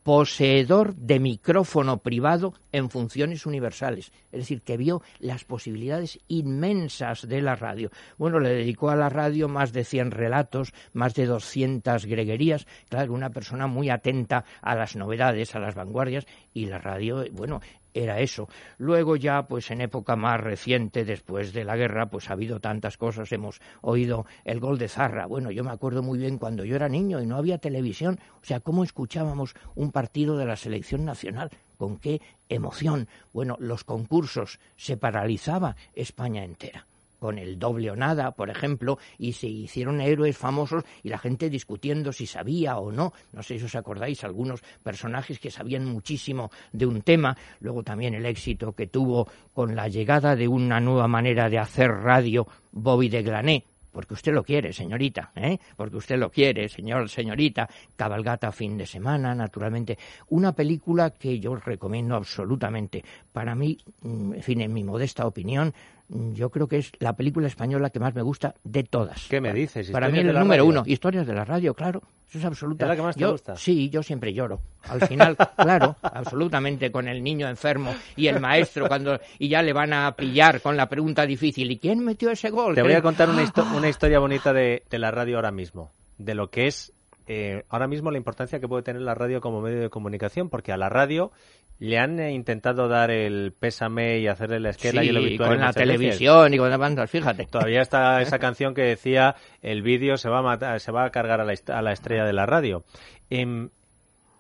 poseedor 0.05 0.95
de 0.95 1.19
micrófono 1.19 1.99
privado 1.99 2.53
en 2.73 2.91
funciones 2.91 3.47
universales. 3.47 4.13
Es 4.31 4.41
decir, 4.41 4.61
que 4.61 4.77
vio 4.77 5.03
las 5.19 5.45
posibilidades 5.45 6.21
inmensas 6.29 7.27
de 7.27 7.41
la 7.41 7.57
radio. 7.57 7.91
Bueno, 8.19 8.39
le 8.39 8.51
dedicó 8.51 8.91
a 8.91 8.97
la 8.97 9.09
radio 9.09 9.49
más 9.49 9.73
de 9.73 9.83
100 9.83 10.11
relatos, 10.11 10.75
más 10.93 11.15
de 11.15 11.25
200 11.25 12.05
greguerías. 12.05 12.67
Claro, 12.91 13.15
una 13.15 13.31
persona 13.31 13.67
muy 13.67 13.89
atenta 13.89 14.45
a 14.61 14.75
las 14.75 14.95
novedades, 14.95 15.55
a 15.55 15.59
las 15.59 15.75
vanguardias, 15.75 16.27
y 16.53 16.67
la 16.67 16.79
radio, 16.79 17.25
bueno, 17.33 17.61
era 17.95 18.21
eso. 18.21 18.49
Luego 18.77 19.17
ya, 19.17 19.47
pues 19.47 19.71
en 19.71 19.81
época 19.81 20.17
más 20.17 20.41
reciente, 20.41 21.05
después 21.05 21.53
de 21.53 21.65
la 21.65 21.77
guerra, 21.77 22.11
pues 22.11 22.29
ha 22.29 22.35
habido 22.35 22.61
tantas 22.61 22.99
cosas. 22.99 23.33
Hemos 23.33 23.61
oído 23.81 24.27
el 24.45 24.61
gol 24.61 24.77
de 24.79 24.89
Zarra. 24.89 25.27
Bueno, 25.27 25.51
yo 25.51 25.65
me 25.65 25.71
acuerdo 25.71 26.03
muy 26.03 26.19
bien 26.19 26.39
cuando 26.39 26.65
yo 26.65 26.77
era 26.77 26.89
niño 26.89 27.23
y 27.23 27.27
no 27.27 27.37
había 27.37 27.59
televisión. 27.59 28.19
O 28.43 28.45
sea, 28.45 28.61
cómo 28.61 28.85
escuchábamos 28.85 29.55
un 29.75 29.93
partido 29.93 30.37
de 30.37 30.45
la 30.45 30.57
selección 30.57 31.05
nacional. 31.05 31.51
Con 31.79 31.99
qué 31.99 32.21
emoción. 32.49 33.09
Bueno, 33.33 33.57
los 33.59 33.85
concursos 33.85 34.59
se 34.77 34.97
paralizaba 34.97 35.77
España 35.95 36.45
entera 36.45 36.87
con 37.25 37.39
el 37.39 37.59
doble 37.59 37.91
o 37.91 37.97
nada, 37.97 38.33
por 38.33 38.51
ejemplo, 38.51 38.99
y 39.17 39.33
se 39.33 39.47
hicieron 39.47 40.03
héroes 40.03 40.37
famosos 40.37 40.85
y 41.03 41.09
la 41.09 41.17
gente 41.17 41.49
discutiendo 41.49 42.13
si 42.13 42.27
sabía 42.27 42.77
o 42.77 42.93
no. 42.93 43.15
No 43.33 43.43
sé 43.43 43.59
si 43.59 43.65
os 43.65 43.75
acordáis, 43.77 44.23
algunos 44.25 44.61
personajes 44.83 45.39
que 45.39 45.51
sabían 45.51 45.87
muchísimo 45.87 46.51
de 46.71 46.85
un 46.85 47.01
tema. 47.01 47.35
Luego 47.61 47.83
también 47.83 48.13
el 48.13 48.27
éxito 48.27 48.75
que 48.75 48.89
tuvo 48.89 49.27
con 49.55 49.75
la 49.75 49.89
llegada 49.89 50.37
de 50.37 50.47
una 50.47 50.81
nueva 50.81 51.09
manera 51.09 51.49
de 51.49 51.59
hacer 51.59 51.91
radio, 51.91 52.47
Bobby 52.73 53.09
de 53.09 53.23
Glané, 53.23 53.65
porque 53.95 54.15
usted 54.15 54.35
lo 54.35 54.43
quiere, 54.43 54.73
señorita, 54.73 55.33
¿eh? 55.37 55.57
porque 55.77 55.97
usted 55.97 56.19
lo 56.19 56.29
quiere, 56.29 56.69
señor, 56.69 57.09
señorita, 57.09 57.67
cabalgata 57.97 58.51
fin 58.51 58.77
de 58.77 58.85
semana, 58.85 59.35
naturalmente, 59.35 59.97
una 60.29 60.53
película 60.53 61.11
que 61.11 61.39
yo 61.39 61.55
recomiendo 61.55 62.17
absolutamente. 62.17 63.03
Para 63.33 63.55
mí, 63.55 63.79
mm, 64.03 64.35
en 64.35 64.43
fin, 64.43 64.61
en 64.61 64.73
mi 64.73 64.83
modesta 64.83 65.27
opinión, 65.27 65.73
yo 66.09 66.51
creo 66.51 66.69
que 66.69 66.79
es 66.79 66.93
la 66.99 67.15
película 67.17 67.47
española 67.47 67.91
que 67.91 67.99
más 68.01 68.15
me 68.15 68.23
gusta 68.23 68.55
de 68.65 68.85
todas. 68.85 69.27
¿Qué 69.29 69.41
me 69.41 69.53
dices? 69.53 69.91
Para 69.91 70.09
mí 70.09 70.19
es 70.19 70.25
el 70.27 70.35
número 70.39 70.67
uno. 70.67 70.83
Historias 70.87 71.27
de 71.27 71.35
la 71.35 71.45
radio, 71.45 71.75
claro. 71.75 72.03
Eso 72.29 72.39
es 72.39 72.45
absoluta. 72.45 72.85
¿Es 72.85 72.89
la 72.89 72.97
que 72.97 73.03
más 73.03 73.15
te 73.15 73.21
Yo- 73.23 73.33
gusta? 73.33 73.57
Sí, 73.57 73.89
yo 73.91 74.03
siempre 74.03 74.33
lloro. 74.35 74.61
Al 74.89 75.01
final, 75.07 75.37
claro, 75.57 75.97
absolutamente, 76.03 76.91
con 76.91 77.07
el 77.09 77.23
niño 77.23 77.49
enfermo 77.49 77.95
y 78.17 78.27
el 78.27 78.41
maestro 78.41 78.89
cuando 78.89 79.21
y 79.39 79.49
ya 79.49 79.63
le 79.63 79.73
van 79.73 79.93
a 79.93 80.13
pillar 80.17 80.61
con 80.61 80.77
la 80.77 80.89
pregunta 80.89 81.25
difícil. 81.27 81.71
¿Y 81.71 81.79
quién 81.79 82.05
metió 82.05 82.31
ese 82.31 82.51
gol? 82.51 82.75
Te 82.75 82.83
voy 82.83 82.93
a 82.95 83.03
contar 83.03 83.29
una, 83.31 83.43
histo- 83.43 83.67
una 83.77 83.89
historia 83.89 84.19
bonita 84.19 84.53
de, 84.53 84.83
de 84.91 84.99
la 84.99 85.11
radio 85.11 85.37
ahora 85.37 85.53
mismo, 85.53 85.91
de 86.19 86.35
lo 86.35 86.51
que 86.51 86.67
es 86.67 86.93
eh, 87.27 87.65
ahora 87.69 87.87
mismo 87.87 88.11
la 88.11 88.19
importancia 88.19 88.61
que 88.61 88.69
puede 88.69 88.83
tener 88.83 89.03
la 89.03 89.15
radio 89.15 89.41
como 89.41 89.61
medio 89.61 89.81
de 89.81 89.91
comunicación, 89.91 90.51
porque 90.51 90.73
a 90.73 90.77
la 90.77 90.89
radio 90.89 91.33
le 91.79 91.99
han 91.99 92.21
eh, 92.21 92.33
intentado 92.33 92.87
dar 92.89 93.11
el 93.11 93.53
pésame 93.59 94.19
y 94.19 94.29
hacerle 94.29 94.61
la 94.61 94.71
esquela 94.71 95.03
y 95.03 95.09
el 95.09 95.17
obituario 95.17 95.55
con 95.55 95.61
la 95.61 95.67
veces. 95.69 95.83
televisión 95.83 96.55
y 96.55 96.59
con 96.59 96.71
las 96.71 96.79
bandas, 96.79 97.11
fíjate. 97.11 97.47
Todavía 97.47 97.81
está 97.83 98.21
esa 98.23 98.39
canción 98.39 98.75
que 98.75 98.83
decía 98.83 99.35
el 99.63 99.83
vídeo 99.83 100.17
se 100.17 100.29
va 100.29 100.39
a 100.39 100.43
matar, 100.43 100.79
se 100.81 100.93
va 100.93 101.05
a 101.05 101.11
cargar 101.11 101.41
a 101.41 101.45
la, 101.45 101.53
est- 101.53 101.71
a 101.71 101.83
la 101.83 101.93
estrella 101.93 102.25
de 102.25 102.33
la 102.33 102.47
radio. 102.47 102.85
Em, 103.31 103.71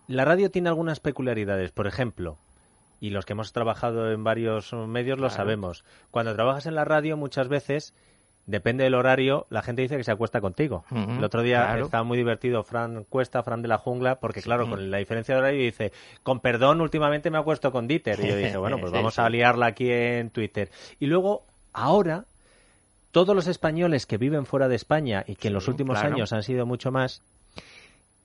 la 0.07 0.25
radio 0.25 0.51
tiene 0.51 0.69
algunas 0.69 1.01
peculiaridades, 1.01 1.73
por 1.73 1.87
ejemplo, 1.87 2.39
y 3.01 3.11
los 3.11 3.25
que 3.25 3.33
hemos 3.33 3.53
trabajado 3.53 4.13
en 4.13 4.23
varios 4.23 4.73
medios 4.73 5.19
lo 5.19 5.31
sabemos. 5.31 5.85
Cuando 6.11 6.35
trabajas 6.35 6.67
en 6.67 6.75
la 6.75 6.85
radio 6.85 7.17
muchas 7.17 7.49
veces 7.49 7.95
depende 8.47 8.85
del 8.85 8.95
horario, 8.95 9.47
la 9.51 9.63
gente 9.63 9.83
dice 9.83 9.97
que 9.97 10.05
se 10.05 10.11
acuesta 10.11 10.41
contigo. 10.41 10.85
El 10.91 11.23
otro 11.25 11.43
día 11.43 11.65
claro. 11.65 11.85
estaba 11.87 12.05
muy 12.05 12.19
divertido 12.19 12.63
Fran 12.63 13.05
Cuesta, 13.05 13.43
Fran 13.43 13.63
de 13.63 13.69
la 13.69 13.79
Jungla, 13.79 14.21
porque 14.21 14.43
claro, 14.43 14.69
con 14.69 14.91
la 14.91 14.99
diferencia 14.99 15.35
de 15.35 15.41
horario 15.41 15.63
dice, 15.63 15.93
con 16.23 16.41
perdón, 16.41 16.81
últimamente 16.81 17.31
me 17.31 17.39
acuesto 17.39 17.73
con 17.73 17.89
Dieter. 17.89 18.21
Y 18.21 18.29
yo 18.29 18.37
dije, 18.37 18.57
bueno, 18.59 18.79
pues 18.79 18.93
vamos 18.93 19.19
a 19.19 19.29
liarla 19.29 19.67
aquí 19.67 19.91
en 19.91 20.31
Twitter. 20.31 20.71
Y 21.01 21.07
luego, 21.07 21.45
ahora, 21.73 22.25
todos 23.13 23.35
los 23.35 23.47
españoles 23.47 24.07
que 24.07 24.19
viven 24.19 24.45
fuera 24.45 24.69
de 24.69 24.77
España 24.77 25.25
y 25.27 25.37
que 25.37 25.49
en 25.49 25.55
los 25.55 25.69
últimos 25.69 25.99
claro. 25.99 26.15
años 26.15 26.33
han 26.33 26.43
sido 26.43 26.67
mucho 26.67 26.91
más, 26.91 27.23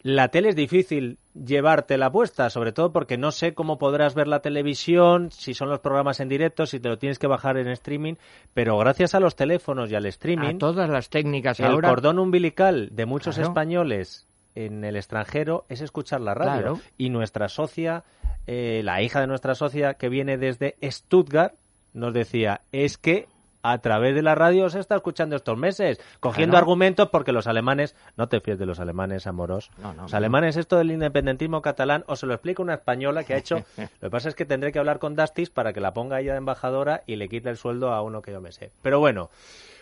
la 0.01 0.29
tele 0.29 0.50
es 0.50 0.56
difícil 0.56 1.18
llevártela 1.34 2.12
puesta, 2.12 2.50
sobre 2.50 2.72
todo 2.72 2.91
porque 2.91 3.18
no 3.18 3.32
sé 3.32 3.53
cómo 3.53 3.77
podrás 3.77 4.15
ver 4.15 4.27
la 4.27 4.39
televisión, 4.41 5.32
si 5.32 5.53
son 5.53 5.70
los 5.70 5.79
programas 5.79 6.20
en 6.20 6.29
directo, 6.29 6.65
si 6.65 6.79
te 6.79 6.89
lo 6.89 6.98
tienes 6.98 7.20
que 7.20 7.27
bajar 7.27 7.58
en 7.58 7.68
streaming, 7.68 8.15
pero 8.53 8.77
gracias 8.77 9.13
a 9.15 9.20
los 9.20 9.36
teléfonos 9.36 9.91
y 9.91 9.96
al 9.96 10.06
streaming, 10.06 10.56
A 10.56 10.58
todas 10.58 10.89
las 10.89 11.10
técnicas 11.10 11.60
el 11.60 11.68
ahora. 11.68 11.89
cordón 11.89 12.20
umbilical 12.20 12.89
de 12.91 13.06
muchos 13.06 13.36
Claro. 13.36 13.50
españoles 13.50 14.25
en 14.56 14.84
el 14.84 14.96
extranjero 14.96 15.65
es 15.70 15.82
escuchar 15.82 16.22
la 16.22 16.34
radio. 16.34 16.62
Claro. 16.75 16.79
Y 16.98 17.10
nuestra 17.10 17.48
socia, 17.50 18.03
eh, 18.48 18.82
la 18.84 19.01
hija 19.01 19.22
de 19.22 19.27
nuestra 19.27 19.56
socia 19.56 19.94
que 19.96 20.10
viene 20.10 20.38
desde 20.38 20.75
Stuttgart, 20.84 21.53
nos 21.94 22.13
decía, 22.13 22.62
es 22.72 22.98
que 22.98 23.27
a 23.61 23.77
través 23.79 24.15
de 24.15 24.21
la 24.21 24.35
radio 24.35 24.69
se 24.69 24.79
está 24.79 24.95
escuchando 24.95 25.35
estos 25.35 25.57
meses, 25.57 25.99
cogiendo 26.19 26.53
Claro. 26.53 26.63
argumentos 26.63 27.09
porque 27.09 27.31
los 27.31 27.47
alemanes, 27.47 27.95
no 28.17 28.27
te 28.27 28.39
fíes 28.39 28.57
de 28.59 28.65
los 28.65 28.79
alemanes, 28.79 29.27
amoros. 29.27 29.69
No, 29.77 29.93
no, 29.93 30.03
los 30.03 30.11
no. 30.11 30.17
alemanes, 30.17 30.57
esto 30.57 30.77
del 30.77 30.91
independentismo 30.91 31.61
catalán, 31.61 32.03
os 32.07 32.19
se 32.19 32.25
lo 32.27 32.33
explica 32.33 32.61
una 32.61 32.75
española 32.75 33.23
que 33.23 33.33
ha 33.33 33.37
hecho. 33.37 33.57
lo 33.77 34.07
que 34.07 34.09
pasa 34.09 34.29
es 34.29 34.35
que 34.35 34.45
tendré 34.45 34.71
que 34.71 34.79
hablar 34.79 34.99
con 34.99 35.15
Dastis 35.15 35.49
para 35.49 35.73
que 35.73 35.81
la 35.81 35.93
ponga 35.93 36.19
ella 36.19 36.31
de 36.33 36.37
embajadora 36.39 37.01
y 37.05 37.15
le 37.17 37.27
quite 37.29 37.49
el 37.49 37.57
sueldo 37.57 37.91
a 37.91 38.01
uno 38.01 38.21
que 38.21 38.31
yo 38.31 38.41
me 38.41 38.51
sé. 38.51 38.71
Pero 38.81 38.99
bueno, 38.99 39.29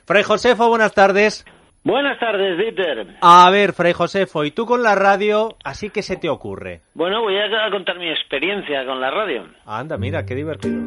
Fray 0.05 0.23
Josefo, 0.23 0.69
buenas 0.69 0.93
tardes. 0.93 1.45
Buenas 1.83 2.19
tardes, 2.19 2.57
Dieter. 2.57 3.15
A 3.21 3.49
ver, 3.49 3.71
Fray 3.71 3.93
Josefo, 3.93 4.43
¿y 4.43 4.51
tú 4.51 4.65
con 4.65 4.83
la 4.83 4.95
radio, 4.95 5.55
así 5.63 5.89
que 5.89 6.01
se 6.01 6.17
te 6.17 6.27
ocurre? 6.27 6.81
Bueno, 6.93 7.21
voy 7.21 7.37
a 7.37 7.69
contar 7.71 7.97
mi 7.97 8.09
experiencia 8.09 8.85
con 8.85 8.99
la 8.99 9.09
radio. 9.09 9.45
Anda, 9.65 9.97
mira, 9.97 10.25
qué 10.25 10.35
divertido. 10.35 10.81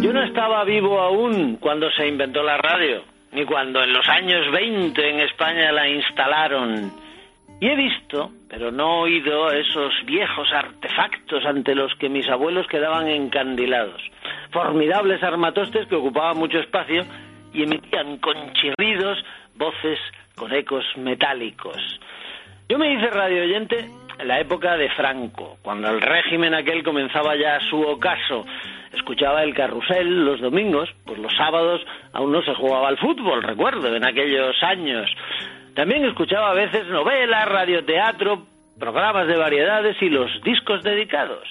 Yo 0.00 0.12
no 0.12 0.22
estaba 0.22 0.62
vivo 0.64 1.00
aún 1.00 1.56
cuando 1.56 1.90
se 1.90 2.06
inventó 2.06 2.42
la 2.42 2.58
radio, 2.58 3.02
ni 3.32 3.44
cuando 3.46 3.82
en 3.82 3.94
los 3.94 4.06
años 4.08 4.50
20 4.52 5.10
en 5.10 5.20
España 5.20 5.72
la 5.72 5.88
instalaron. 5.88 6.92
Y 7.60 7.68
he 7.68 7.74
visto, 7.74 8.30
pero 8.48 8.70
no 8.70 9.00
oído, 9.00 9.50
esos 9.50 9.94
viejos 10.04 10.52
artefactos 10.52 11.46
ante 11.46 11.74
los 11.74 11.94
que 11.94 12.10
mis 12.10 12.28
abuelos 12.28 12.66
quedaban 12.66 13.08
encandilados. 13.08 14.02
Formidables 14.52 15.22
armatostes 15.22 15.86
que 15.88 15.96
ocupaban 15.96 16.36
mucho 16.36 16.58
espacio 16.58 17.04
y 17.54 17.62
emitían 17.62 18.18
con 18.18 18.52
chirridos 18.52 19.24
voces 19.54 19.98
con 20.36 20.52
ecos 20.52 20.84
metálicos. 20.96 21.78
Yo 22.68 22.78
me 22.78 22.92
hice 22.92 23.08
radio 23.08 23.42
oyente 23.42 23.78
en 23.78 24.05
la 24.24 24.40
época 24.40 24.76
de 24.76 24.88
Franco, 24.90 25.58
cuando 25.62 25.88
el 25.90 26.00
régimen 26.00 26.54
aquel 26.54 26.82
comenzaba 26.82 27.36
ya 27.36 27.60
su 27.60 27.80
ocaso. 27.80 28.46
Escuchaba 28.92 29.42
el 29.42 29.54
carrusel 29.54 30.24
los 30.24 30.40
domingos, 30.40 30.88
pues 31.04 31.18
los 31.18 31.34
sábados 31.36 31.80
aún 32.12 32.32
no 32.32 32.42
se 32.42 32.54
jugaba 32.54 32.88
al 32.88 32.98
fútbol, 32.98 33.42
recuerdo, 33.42 33.94
en 33.94 34.04
aquellos 34.04 34.56
años. 34.62 35.10
También 35.74 36.04
escuchaba 36.04 36.50
a 36.50 36.54
veces 36.54 36.86
novelas, 36.86 37.46
radioteatro, 37.46 38.46
programas 38.78 39.26
de 39.26 39.36
variedades 39.36 39.96
y 40.00 40.08
los 40.08 40.30
discos 40.42 40.82
dedicados. 40.82 41.46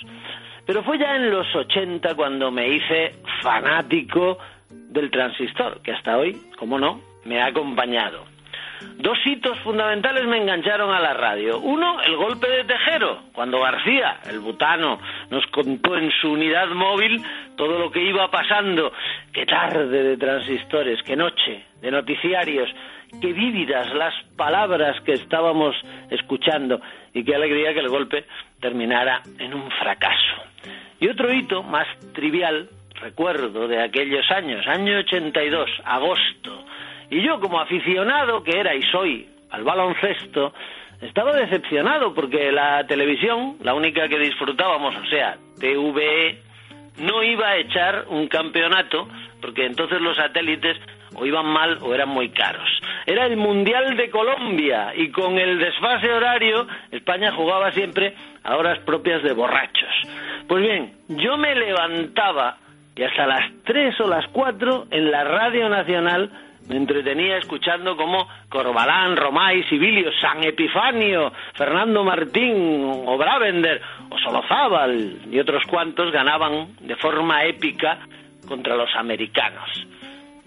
Pero 0.65 0.83
fue 0.83 0.97
ya 0.97 1.15
en 1.15 1.29
los 1.29 1.53
80 1.55 2.15
cuando 2.15 2.49
me 2.49 2.67
hice 2.67 3.15
fanático 3.43 4.39
del 4.69 5.11
transistor, 5.11 5.81
que 5.83 5.91
hasta 5.91 6.17
hoy, 6.17 6.35
como 6.57 6.79
no, 6.79 6.99
me 7.25 7.41
ha 7.41 7.47
acompañado. 7.47 8.34
Dos 8.97 9.17
hitos 9.25 9.57
fundamentales 9.59 10.25
me 10.25 10.37
engancharon 10.37 10.93
a 10.93 10.99
la 10.99 11.13
radio. 11.13 11.59
Uno, 11.59 12.01
el 12.01 12.15
golpe 12.15 12.49
de 12.49 12.63
Tejero, 12.63 13.23
cuando 13.33 13.59
García, 13.61 14.19
el 14.29 14.39
butano, 14.39 14.99
nos 15.29 15.45
contó 15.47 15.97
en 15.97 16.11
su 16.11 16.31
unidad 16.31 16.69
móvil 16.69 17.23
todo 17.55 17.77
lo 17.77 17.91
que 17.91 18.01
iba 18.01 18.29
pasando. 18.29 18.91
Qué 19.31 19.45
tarde 19.45 20.03
de 20.03 20.17
transistores, 20.17 21.01
qué 21.03 21.15
noche 21.15 21.65
de 21.81 21.91
noticiarios, 21.91 22.69
qué 23.21 23.33
vívidas 23.33 23.93
las 23.93 24.13
palabras 24.35 24.99
que 25.01 25.13
estábamos 25.13 25.75
escuchando 26.09 26.81
y 27.13 27.23
qué 27.23 27.35
alegría 27.35 27.73
que 27.73 27.79
el 27.79 27.89
golpe 27.89 28.25
terminara 28.59 29.21
en 29.39 29.53
un 29.53 29.69
fracaso. 29.71 30.35
Y 30.99 31.07
otro 31.07 31.31
hito 31.31 31.63
más 31.63 31.87
trivial, 32.13 32.69
recuerdo 32.95 33.67
de 33.67 33.81
aquellos 33.83 34.29
años, 34.31 34.65
año 34.67 34.99
82, 34.99 35.69
agosto. 35.83 36.65
Y 37.09 37.21
yo 37.21 37.39
como 37.39 37.59
aficionado 37.59 38.43
que 38.43 38.57
era 38.57 38.75
y 38.75 38.81
soy 38.91 39.27
al 39.51 39.63
baloncesto, 39.63 40.53
estaba 41.01 41.33
decepcionado 41.33 42.13
porque 42.13 42.51
la 42.51 42.85
televisión, 42.87 43.57
la 43.61 43.73
única 43.73 44.07
que 44.07 44.19
disfrutábamos, 44.19 44.95
o 44.95 45.05
sea, 45.05 45.37
TVE, 45.59 46.41
no 46.97 47.23
iba 47.23 47.47
a 47.49 47.57
echar 47.57 48.05
un 48.09 48.27
campeonato 48.27 49.07
porque 49.41 49.65
entonces 49.65 50.01
los 50.01 50.17
satélites 50.17 50.77
o 51.15 51.25
iban 51.25 51.45
mal 51.45 51.77
o 51.81 51.93
eran 51.93 52.09
muy 52.09 52.29
caros. 52.29 52.67
Era 53.05 53.25
el 53.25 53.37
Mundial 53.37 53.95
de 53.95 54.09
Colombia 54.09 54.93
y 54.95 55.11
con 55.11 55.37
el 55.37 55.59
desfase 55.59 56.11
horario 56.11 56.67
España 56.91 57.31
jugaba 57.31 57.71
siempre 57.71 58.15
a 58.43 58.57
horas 58.57 58.79
propias 58.79 59.23
de 59.23 59.33
borrachos. 59.33 59.93
Pues 60.47 60.63
bien, 60.63 60.93
yo 61.07 61.37
me 61.37 61.55
levantaba 61.55 62.57
y 62.95 63.03
hasta 63.03 63.27
las 63.27 63.51
3 63.65 63.99
o 64.01 64.07
las 64.07 64.25
4 64.31 64.87
en 64.91 65.11
la 65.11 65.23
Radio 65.23 65.69
Nacional 65.69 66.31
Me 66.67 66.77
entretenía 66.77 67.37
escuchando 67.37 67.95
cómo 67.95 68.27
Corbalán, 68.49 69.15
Romay, 69.15 69.63
Sibilio, 69.69 70.09
San 70.19 70.43
Epifanio, 70.43 71.31
Fernando 71.53 72.03
Martín 72.03 73.03
o 73.05 73.17
Bravender 73.17 73.81
o 74.09 74.17
Solozábal 74.17 75.19
y 75.29 75.39
otros 75.39 75.63
cuantos 75.65 76.11
ganaban 76.11 76.75
de 76.81 76.95
forma 76.95 77.43
épica 77.43 77.99
contra 78.47 78.75
los 78.75 78.89
americanos. 78.95 79.85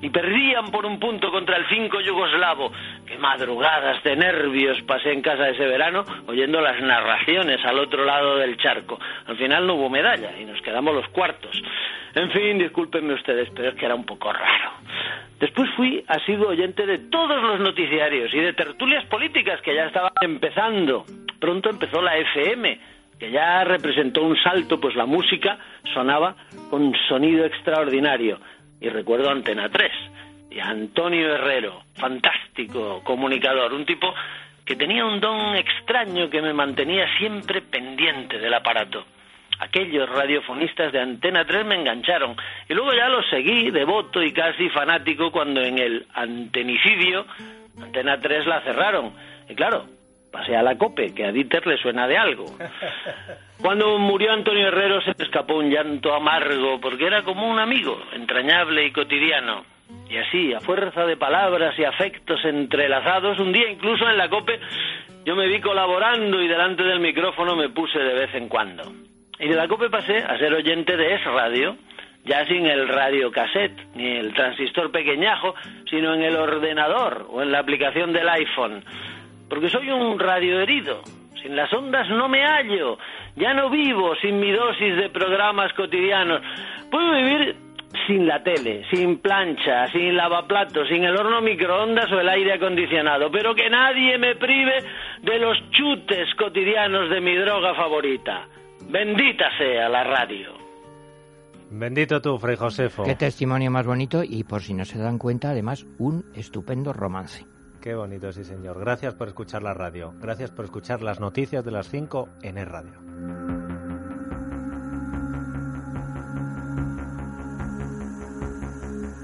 Y 0.00 0.10
perdían 0.10 0.70
por 0.70 0.86
un 0.86 1.00
punto 1.00 1.30
contra 1.30 1.56
el 1.56 1.68
cinco 1.68 2.00
yugoslavo. 2.00 2.70
Qué 3.04 3.18
madrugadas 3.18 4.02
de 4.04 4.14
nervios 4.14 4.80
pasé 4.82 5.12
en 5.12 5.22
casa 5.22 5.48
ese 5.48 5.66
verano 5.66 6.04
oyendo 6.26 6.60
las 6.60 6.80
narraciones 6.80 7.64
al 7.64 7.78
otro 7.80 8.04
lado 8.04 8.36
del 8.36 8.56
charco. 8.58 8.98
Al 9.26 9.36
final 9.36 9.66
no 9.66 9.74
hubo 9.74 9.90
medalla 9.90 10.38
y 10.38 10.44
nos 10.44 10.60
quedamos 10.62 10.94
los 10.94 11.08
cuartos. 11.08 11.60
En 12.14 12.30
fin, 12.30 12.58
discúlpenme 12.58 13.14
ustedes, 13.14 13.50
pero 13.54 13.70
es 13.70 13.74
que 13.74 13.86
era 13.86 13.94
un 13.96 14.06
poco 14.06 14.32
raro. 14.32 14.77
Después 15.40 15.70
fui 15.76 16.04
asiduo 16.08 16.48
oyente 16.48 16.84
de 16.84 16.98
todos 16.98 17.40
los 17.40 17.60
noticiarios 17.60 18.34
y 18.34 18.40
de 18.40 18.52
tertulias 18.54 19.04
políticas 19.04 19.60
que 19.62 19.74
ya 19.74 19.86
estaban 19.86 20.12
empezando. 20.20 21.04
Pronto 21.38 21.70
empezó 21.70 22.02
la 22.02 22.16
FM, 22.18 22.80
que 23.20 23.30
ya 23.30 23.62
representó 23.62 24.24
un 24.24 24.36
salto, 24.36 24.80
pues 24.80 24.96
la 24.96 25.06
música 25.06 25.58
sonaba 25.94 26.34
con 26.70 26.92
sonido 27.08 27.44
extraordinario. 27.44 28.40
Y 28.80 28.88
recuerdo 28.88 29.30
Antena 29.30 29.68
3 29.68 29.92
y 30.50 30.58
Antonio 30.58 31.34
Herrero, 31.34 31.84
fantástico 31.94 33.02
comunicador, 33.04 33.72
un 33.72 33.86
tipo 33.86 34.12
que 34.64 34.74
tenía 34.74 35.04
un 35.04 35.20
don 35.20 35.54
extraño 35.54 36.28
que 36.28 36.42
me 36.42 36.52
mantenía 36.52 37.06
siempre 37.16 37.62
pendiente 37.62 38.38
del 38.38 38.54
aparato 38.54 39.04
aquellos 39.58 40.08
radiofonistas 40.08 40.92
de 40.92 41.00
Antena 41.00 41.44
3 41.44 41.66
me 41.66 41.76
engancharon. 41.76 42.36
Y 42.68 42.74
luego 42.74 42.92
ya 42.92 43.08
los 43.08 43.28
seguí, 43.28 43.70
devoto 43.70 44.22
y 44.22 44.32
casi 44.32 44.68
fanático, 44.70 45.30
cuando 45.30 45.60
en 45.60 45.78
el 45.78 46.06
antenicidio 46.14 47.26
Antena 47.80 48.20
3 48.20 48.46
la 48.46 48.60
cerraron. 48.62 49.12
Y 49.48 49.54
claro, 49.54 49.86
pasé 50.30 50.56
a 50.56 50.62
la 50.62 50.76
COPE, 50.76 51.14
que 51.14 51.24
a 51.24 51.32
Dieter 51.32 51.66
le 51.66 51.78
suena 51.78 52.06
de 52.06 52.18
algo. 52.18 52.44
Cuando 53.60 53.98
murió 53.98 54.32
Antonio 54.32 54.68
Herrero 54.68 55.00
se 55.00 55.14
me 55.18 55.24
escapó 55.24 55.56
un 55.56 55.68
llanto 55.68 56.14
amargo, 56.14 56.80
porque 56.80 57.06
era 57.06 57.22
como 57.22 57.50
un 57.50 57.58
amigo, 57.58 58.00
entrañable 58.12 58.86
y 58.86 58.92
cotidiano. 58.92 59.64
Y 60.08 60.16
así, 60.16 60.54
a 60.54 60.60
fuerza 60.60 61.04
de 61.04 61.16
palabras 61.16 61.76
y 61.76 61.84
afectos 61.84 62.44
entrelazados, 62.44 63.38
un 63.40 63.52
día 63.52 63.68
incluso 63.68 64.08
en 64.08 64.16
la 64.16 64.28
COPE 64.28 64.60
yo 65.24 65.34
me 65.34 65.48
vi 65.48 65.60
colaborando 65.60 66.40
y 66.40 66.48
delante 66.48 66.84
del 66.84 67.00
micrófono 67.00 67.56
me 67.56 67.68
puse 67.68 67.98
de 67.98 68.14
vez 68.14 68.34
en 68.34 68.48
cuando. 68.48 68.84
Y 69.40 69.48
de 69.48 69.54
la 69.54 69.68
COPE 69.68 69.88
pasé 69.88 70.16
a 70.18 70.36
ser 70.38 70.52
oyente 70.52 70.96
de 70.96 71.14
Es 71.14 71.24
Radio, 71.24 71.76
ya 72.24 72.44
sin 72.46 72.66
el 72.66 72.88
radio 72.88 73.30
cassette 73.30 73.78
ni 73.94 74.16
el 74.16 74.34
transistor 74.34 74.90
pequeñajo, 74.90 75.54
sino 75.88 76.14
en 76.14 76.22
el 76.22 76.36
ordenador 76.36 77.26
o 77.30 77.42
en 77.42 77.52
la 77.52 77.60
aplicación 77.60 78.12
del 78.12 78.28
iPhone. 78.28 78.84
Porque 79.48 79.68
soy 79.68 79.90
un 79.90 80.18
radio 80.18 80.60
herido. 80.60 81.02
Sin 81.40 81.54
las 81.54 81.72
ondas 81.72 82.08
no 82.10 82.28
me 82.28 82.44
hallo. 82.44 82.98
Ya 83.36 83.54
no 83.54 83.70
vivo 83.70 84.16
sin 84.16 84.40
mi 84.40 84.50
dosis 84.50 84.96
de 84.96 85.08
programas 85.08 85.72
cotidianos. 85.74 86.42
Puedo 86.90 87.12
vivir 87.12 87.56
sin 88.06 88.26
la 88.26 88.42
tele, 88.42 88.84
sin 88.90 89.18
plancha, 89.18 89.86
sin 89.88 90.16
lavaplatos, 90.16 90.88
sin 90.88 91.04
el 91.04 91.16
horno 91.16 91.40
microondas 91.40 92.10
o 92.10 92.20
el 92.20 92.28
aire 92.28 92.54
acondicionado, 92.54 93.30
pero 93.30 93.54
que 93.54 93.70
nadie 93.70 94.18
me 94.18 94.34
prive 94.34 94.84
de 95.22 95.38
los 95.38 95.70
chutes 95.70 96.34
cotidianos 96.34 97.08
de 97.08 97.20
mi 97.20 97.36
droga 97.36 97.74
favorita. 97.74 98.46
Bendita 98.88 99.44
sea 99.58 99.88
la 99.88 100.02
radio. 100.02 100.48
Bendito 101.70 102.22
tú, 102.22 102.38
Fray 102.38 102.56
Josefo. 102.56 103.04
Qué 103.04 103.14
testimonio 103.14 103.70
más 103.70 103.84
bonito 103.84 104.22
y 104.24 104.44
por 104.44 104.62
si 104.62 104.72
no 104.72 104.86
se 104.86 104.98
dan 104.98 105.18
cuenta, 105.18 105.50
además, 105.50 105.86
un 105.98 106.24
estupendo 106.34 106.94
romance. 106.94 107.46
Qué 107.82 107.94
bonito, 107.94 108.32
sí, 108.32 108.44
señor. 108.44 108.80
Gracias 108.80 109.14
por 109.14 109.28
escuchar 109.28 109.62
la 109.62 109.74
radio. 109.74 110.14
Gracias 110.20 110.50
por 110.50 110.64
escuchar 110.64 111.02
las 111.02 111.20
noticias 111.20 111.64
de 111.64 111.70
las 111.70 111.88
5 111.90 112.28
en 112.42 112.58
el 112.58 112.66
radio. 112.66 112.94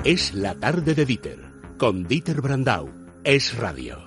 Es 0.05 0.35
la 0.35 0.55
tarde 0.55 0.95
de 0.95 1.07
Dieter, 1.07 1.39
con 1.79 2.05
Dieter 2.05 2.43
Brandau. 2.43 2.91
Es 3.25 3.57
radio. 3.57 3.99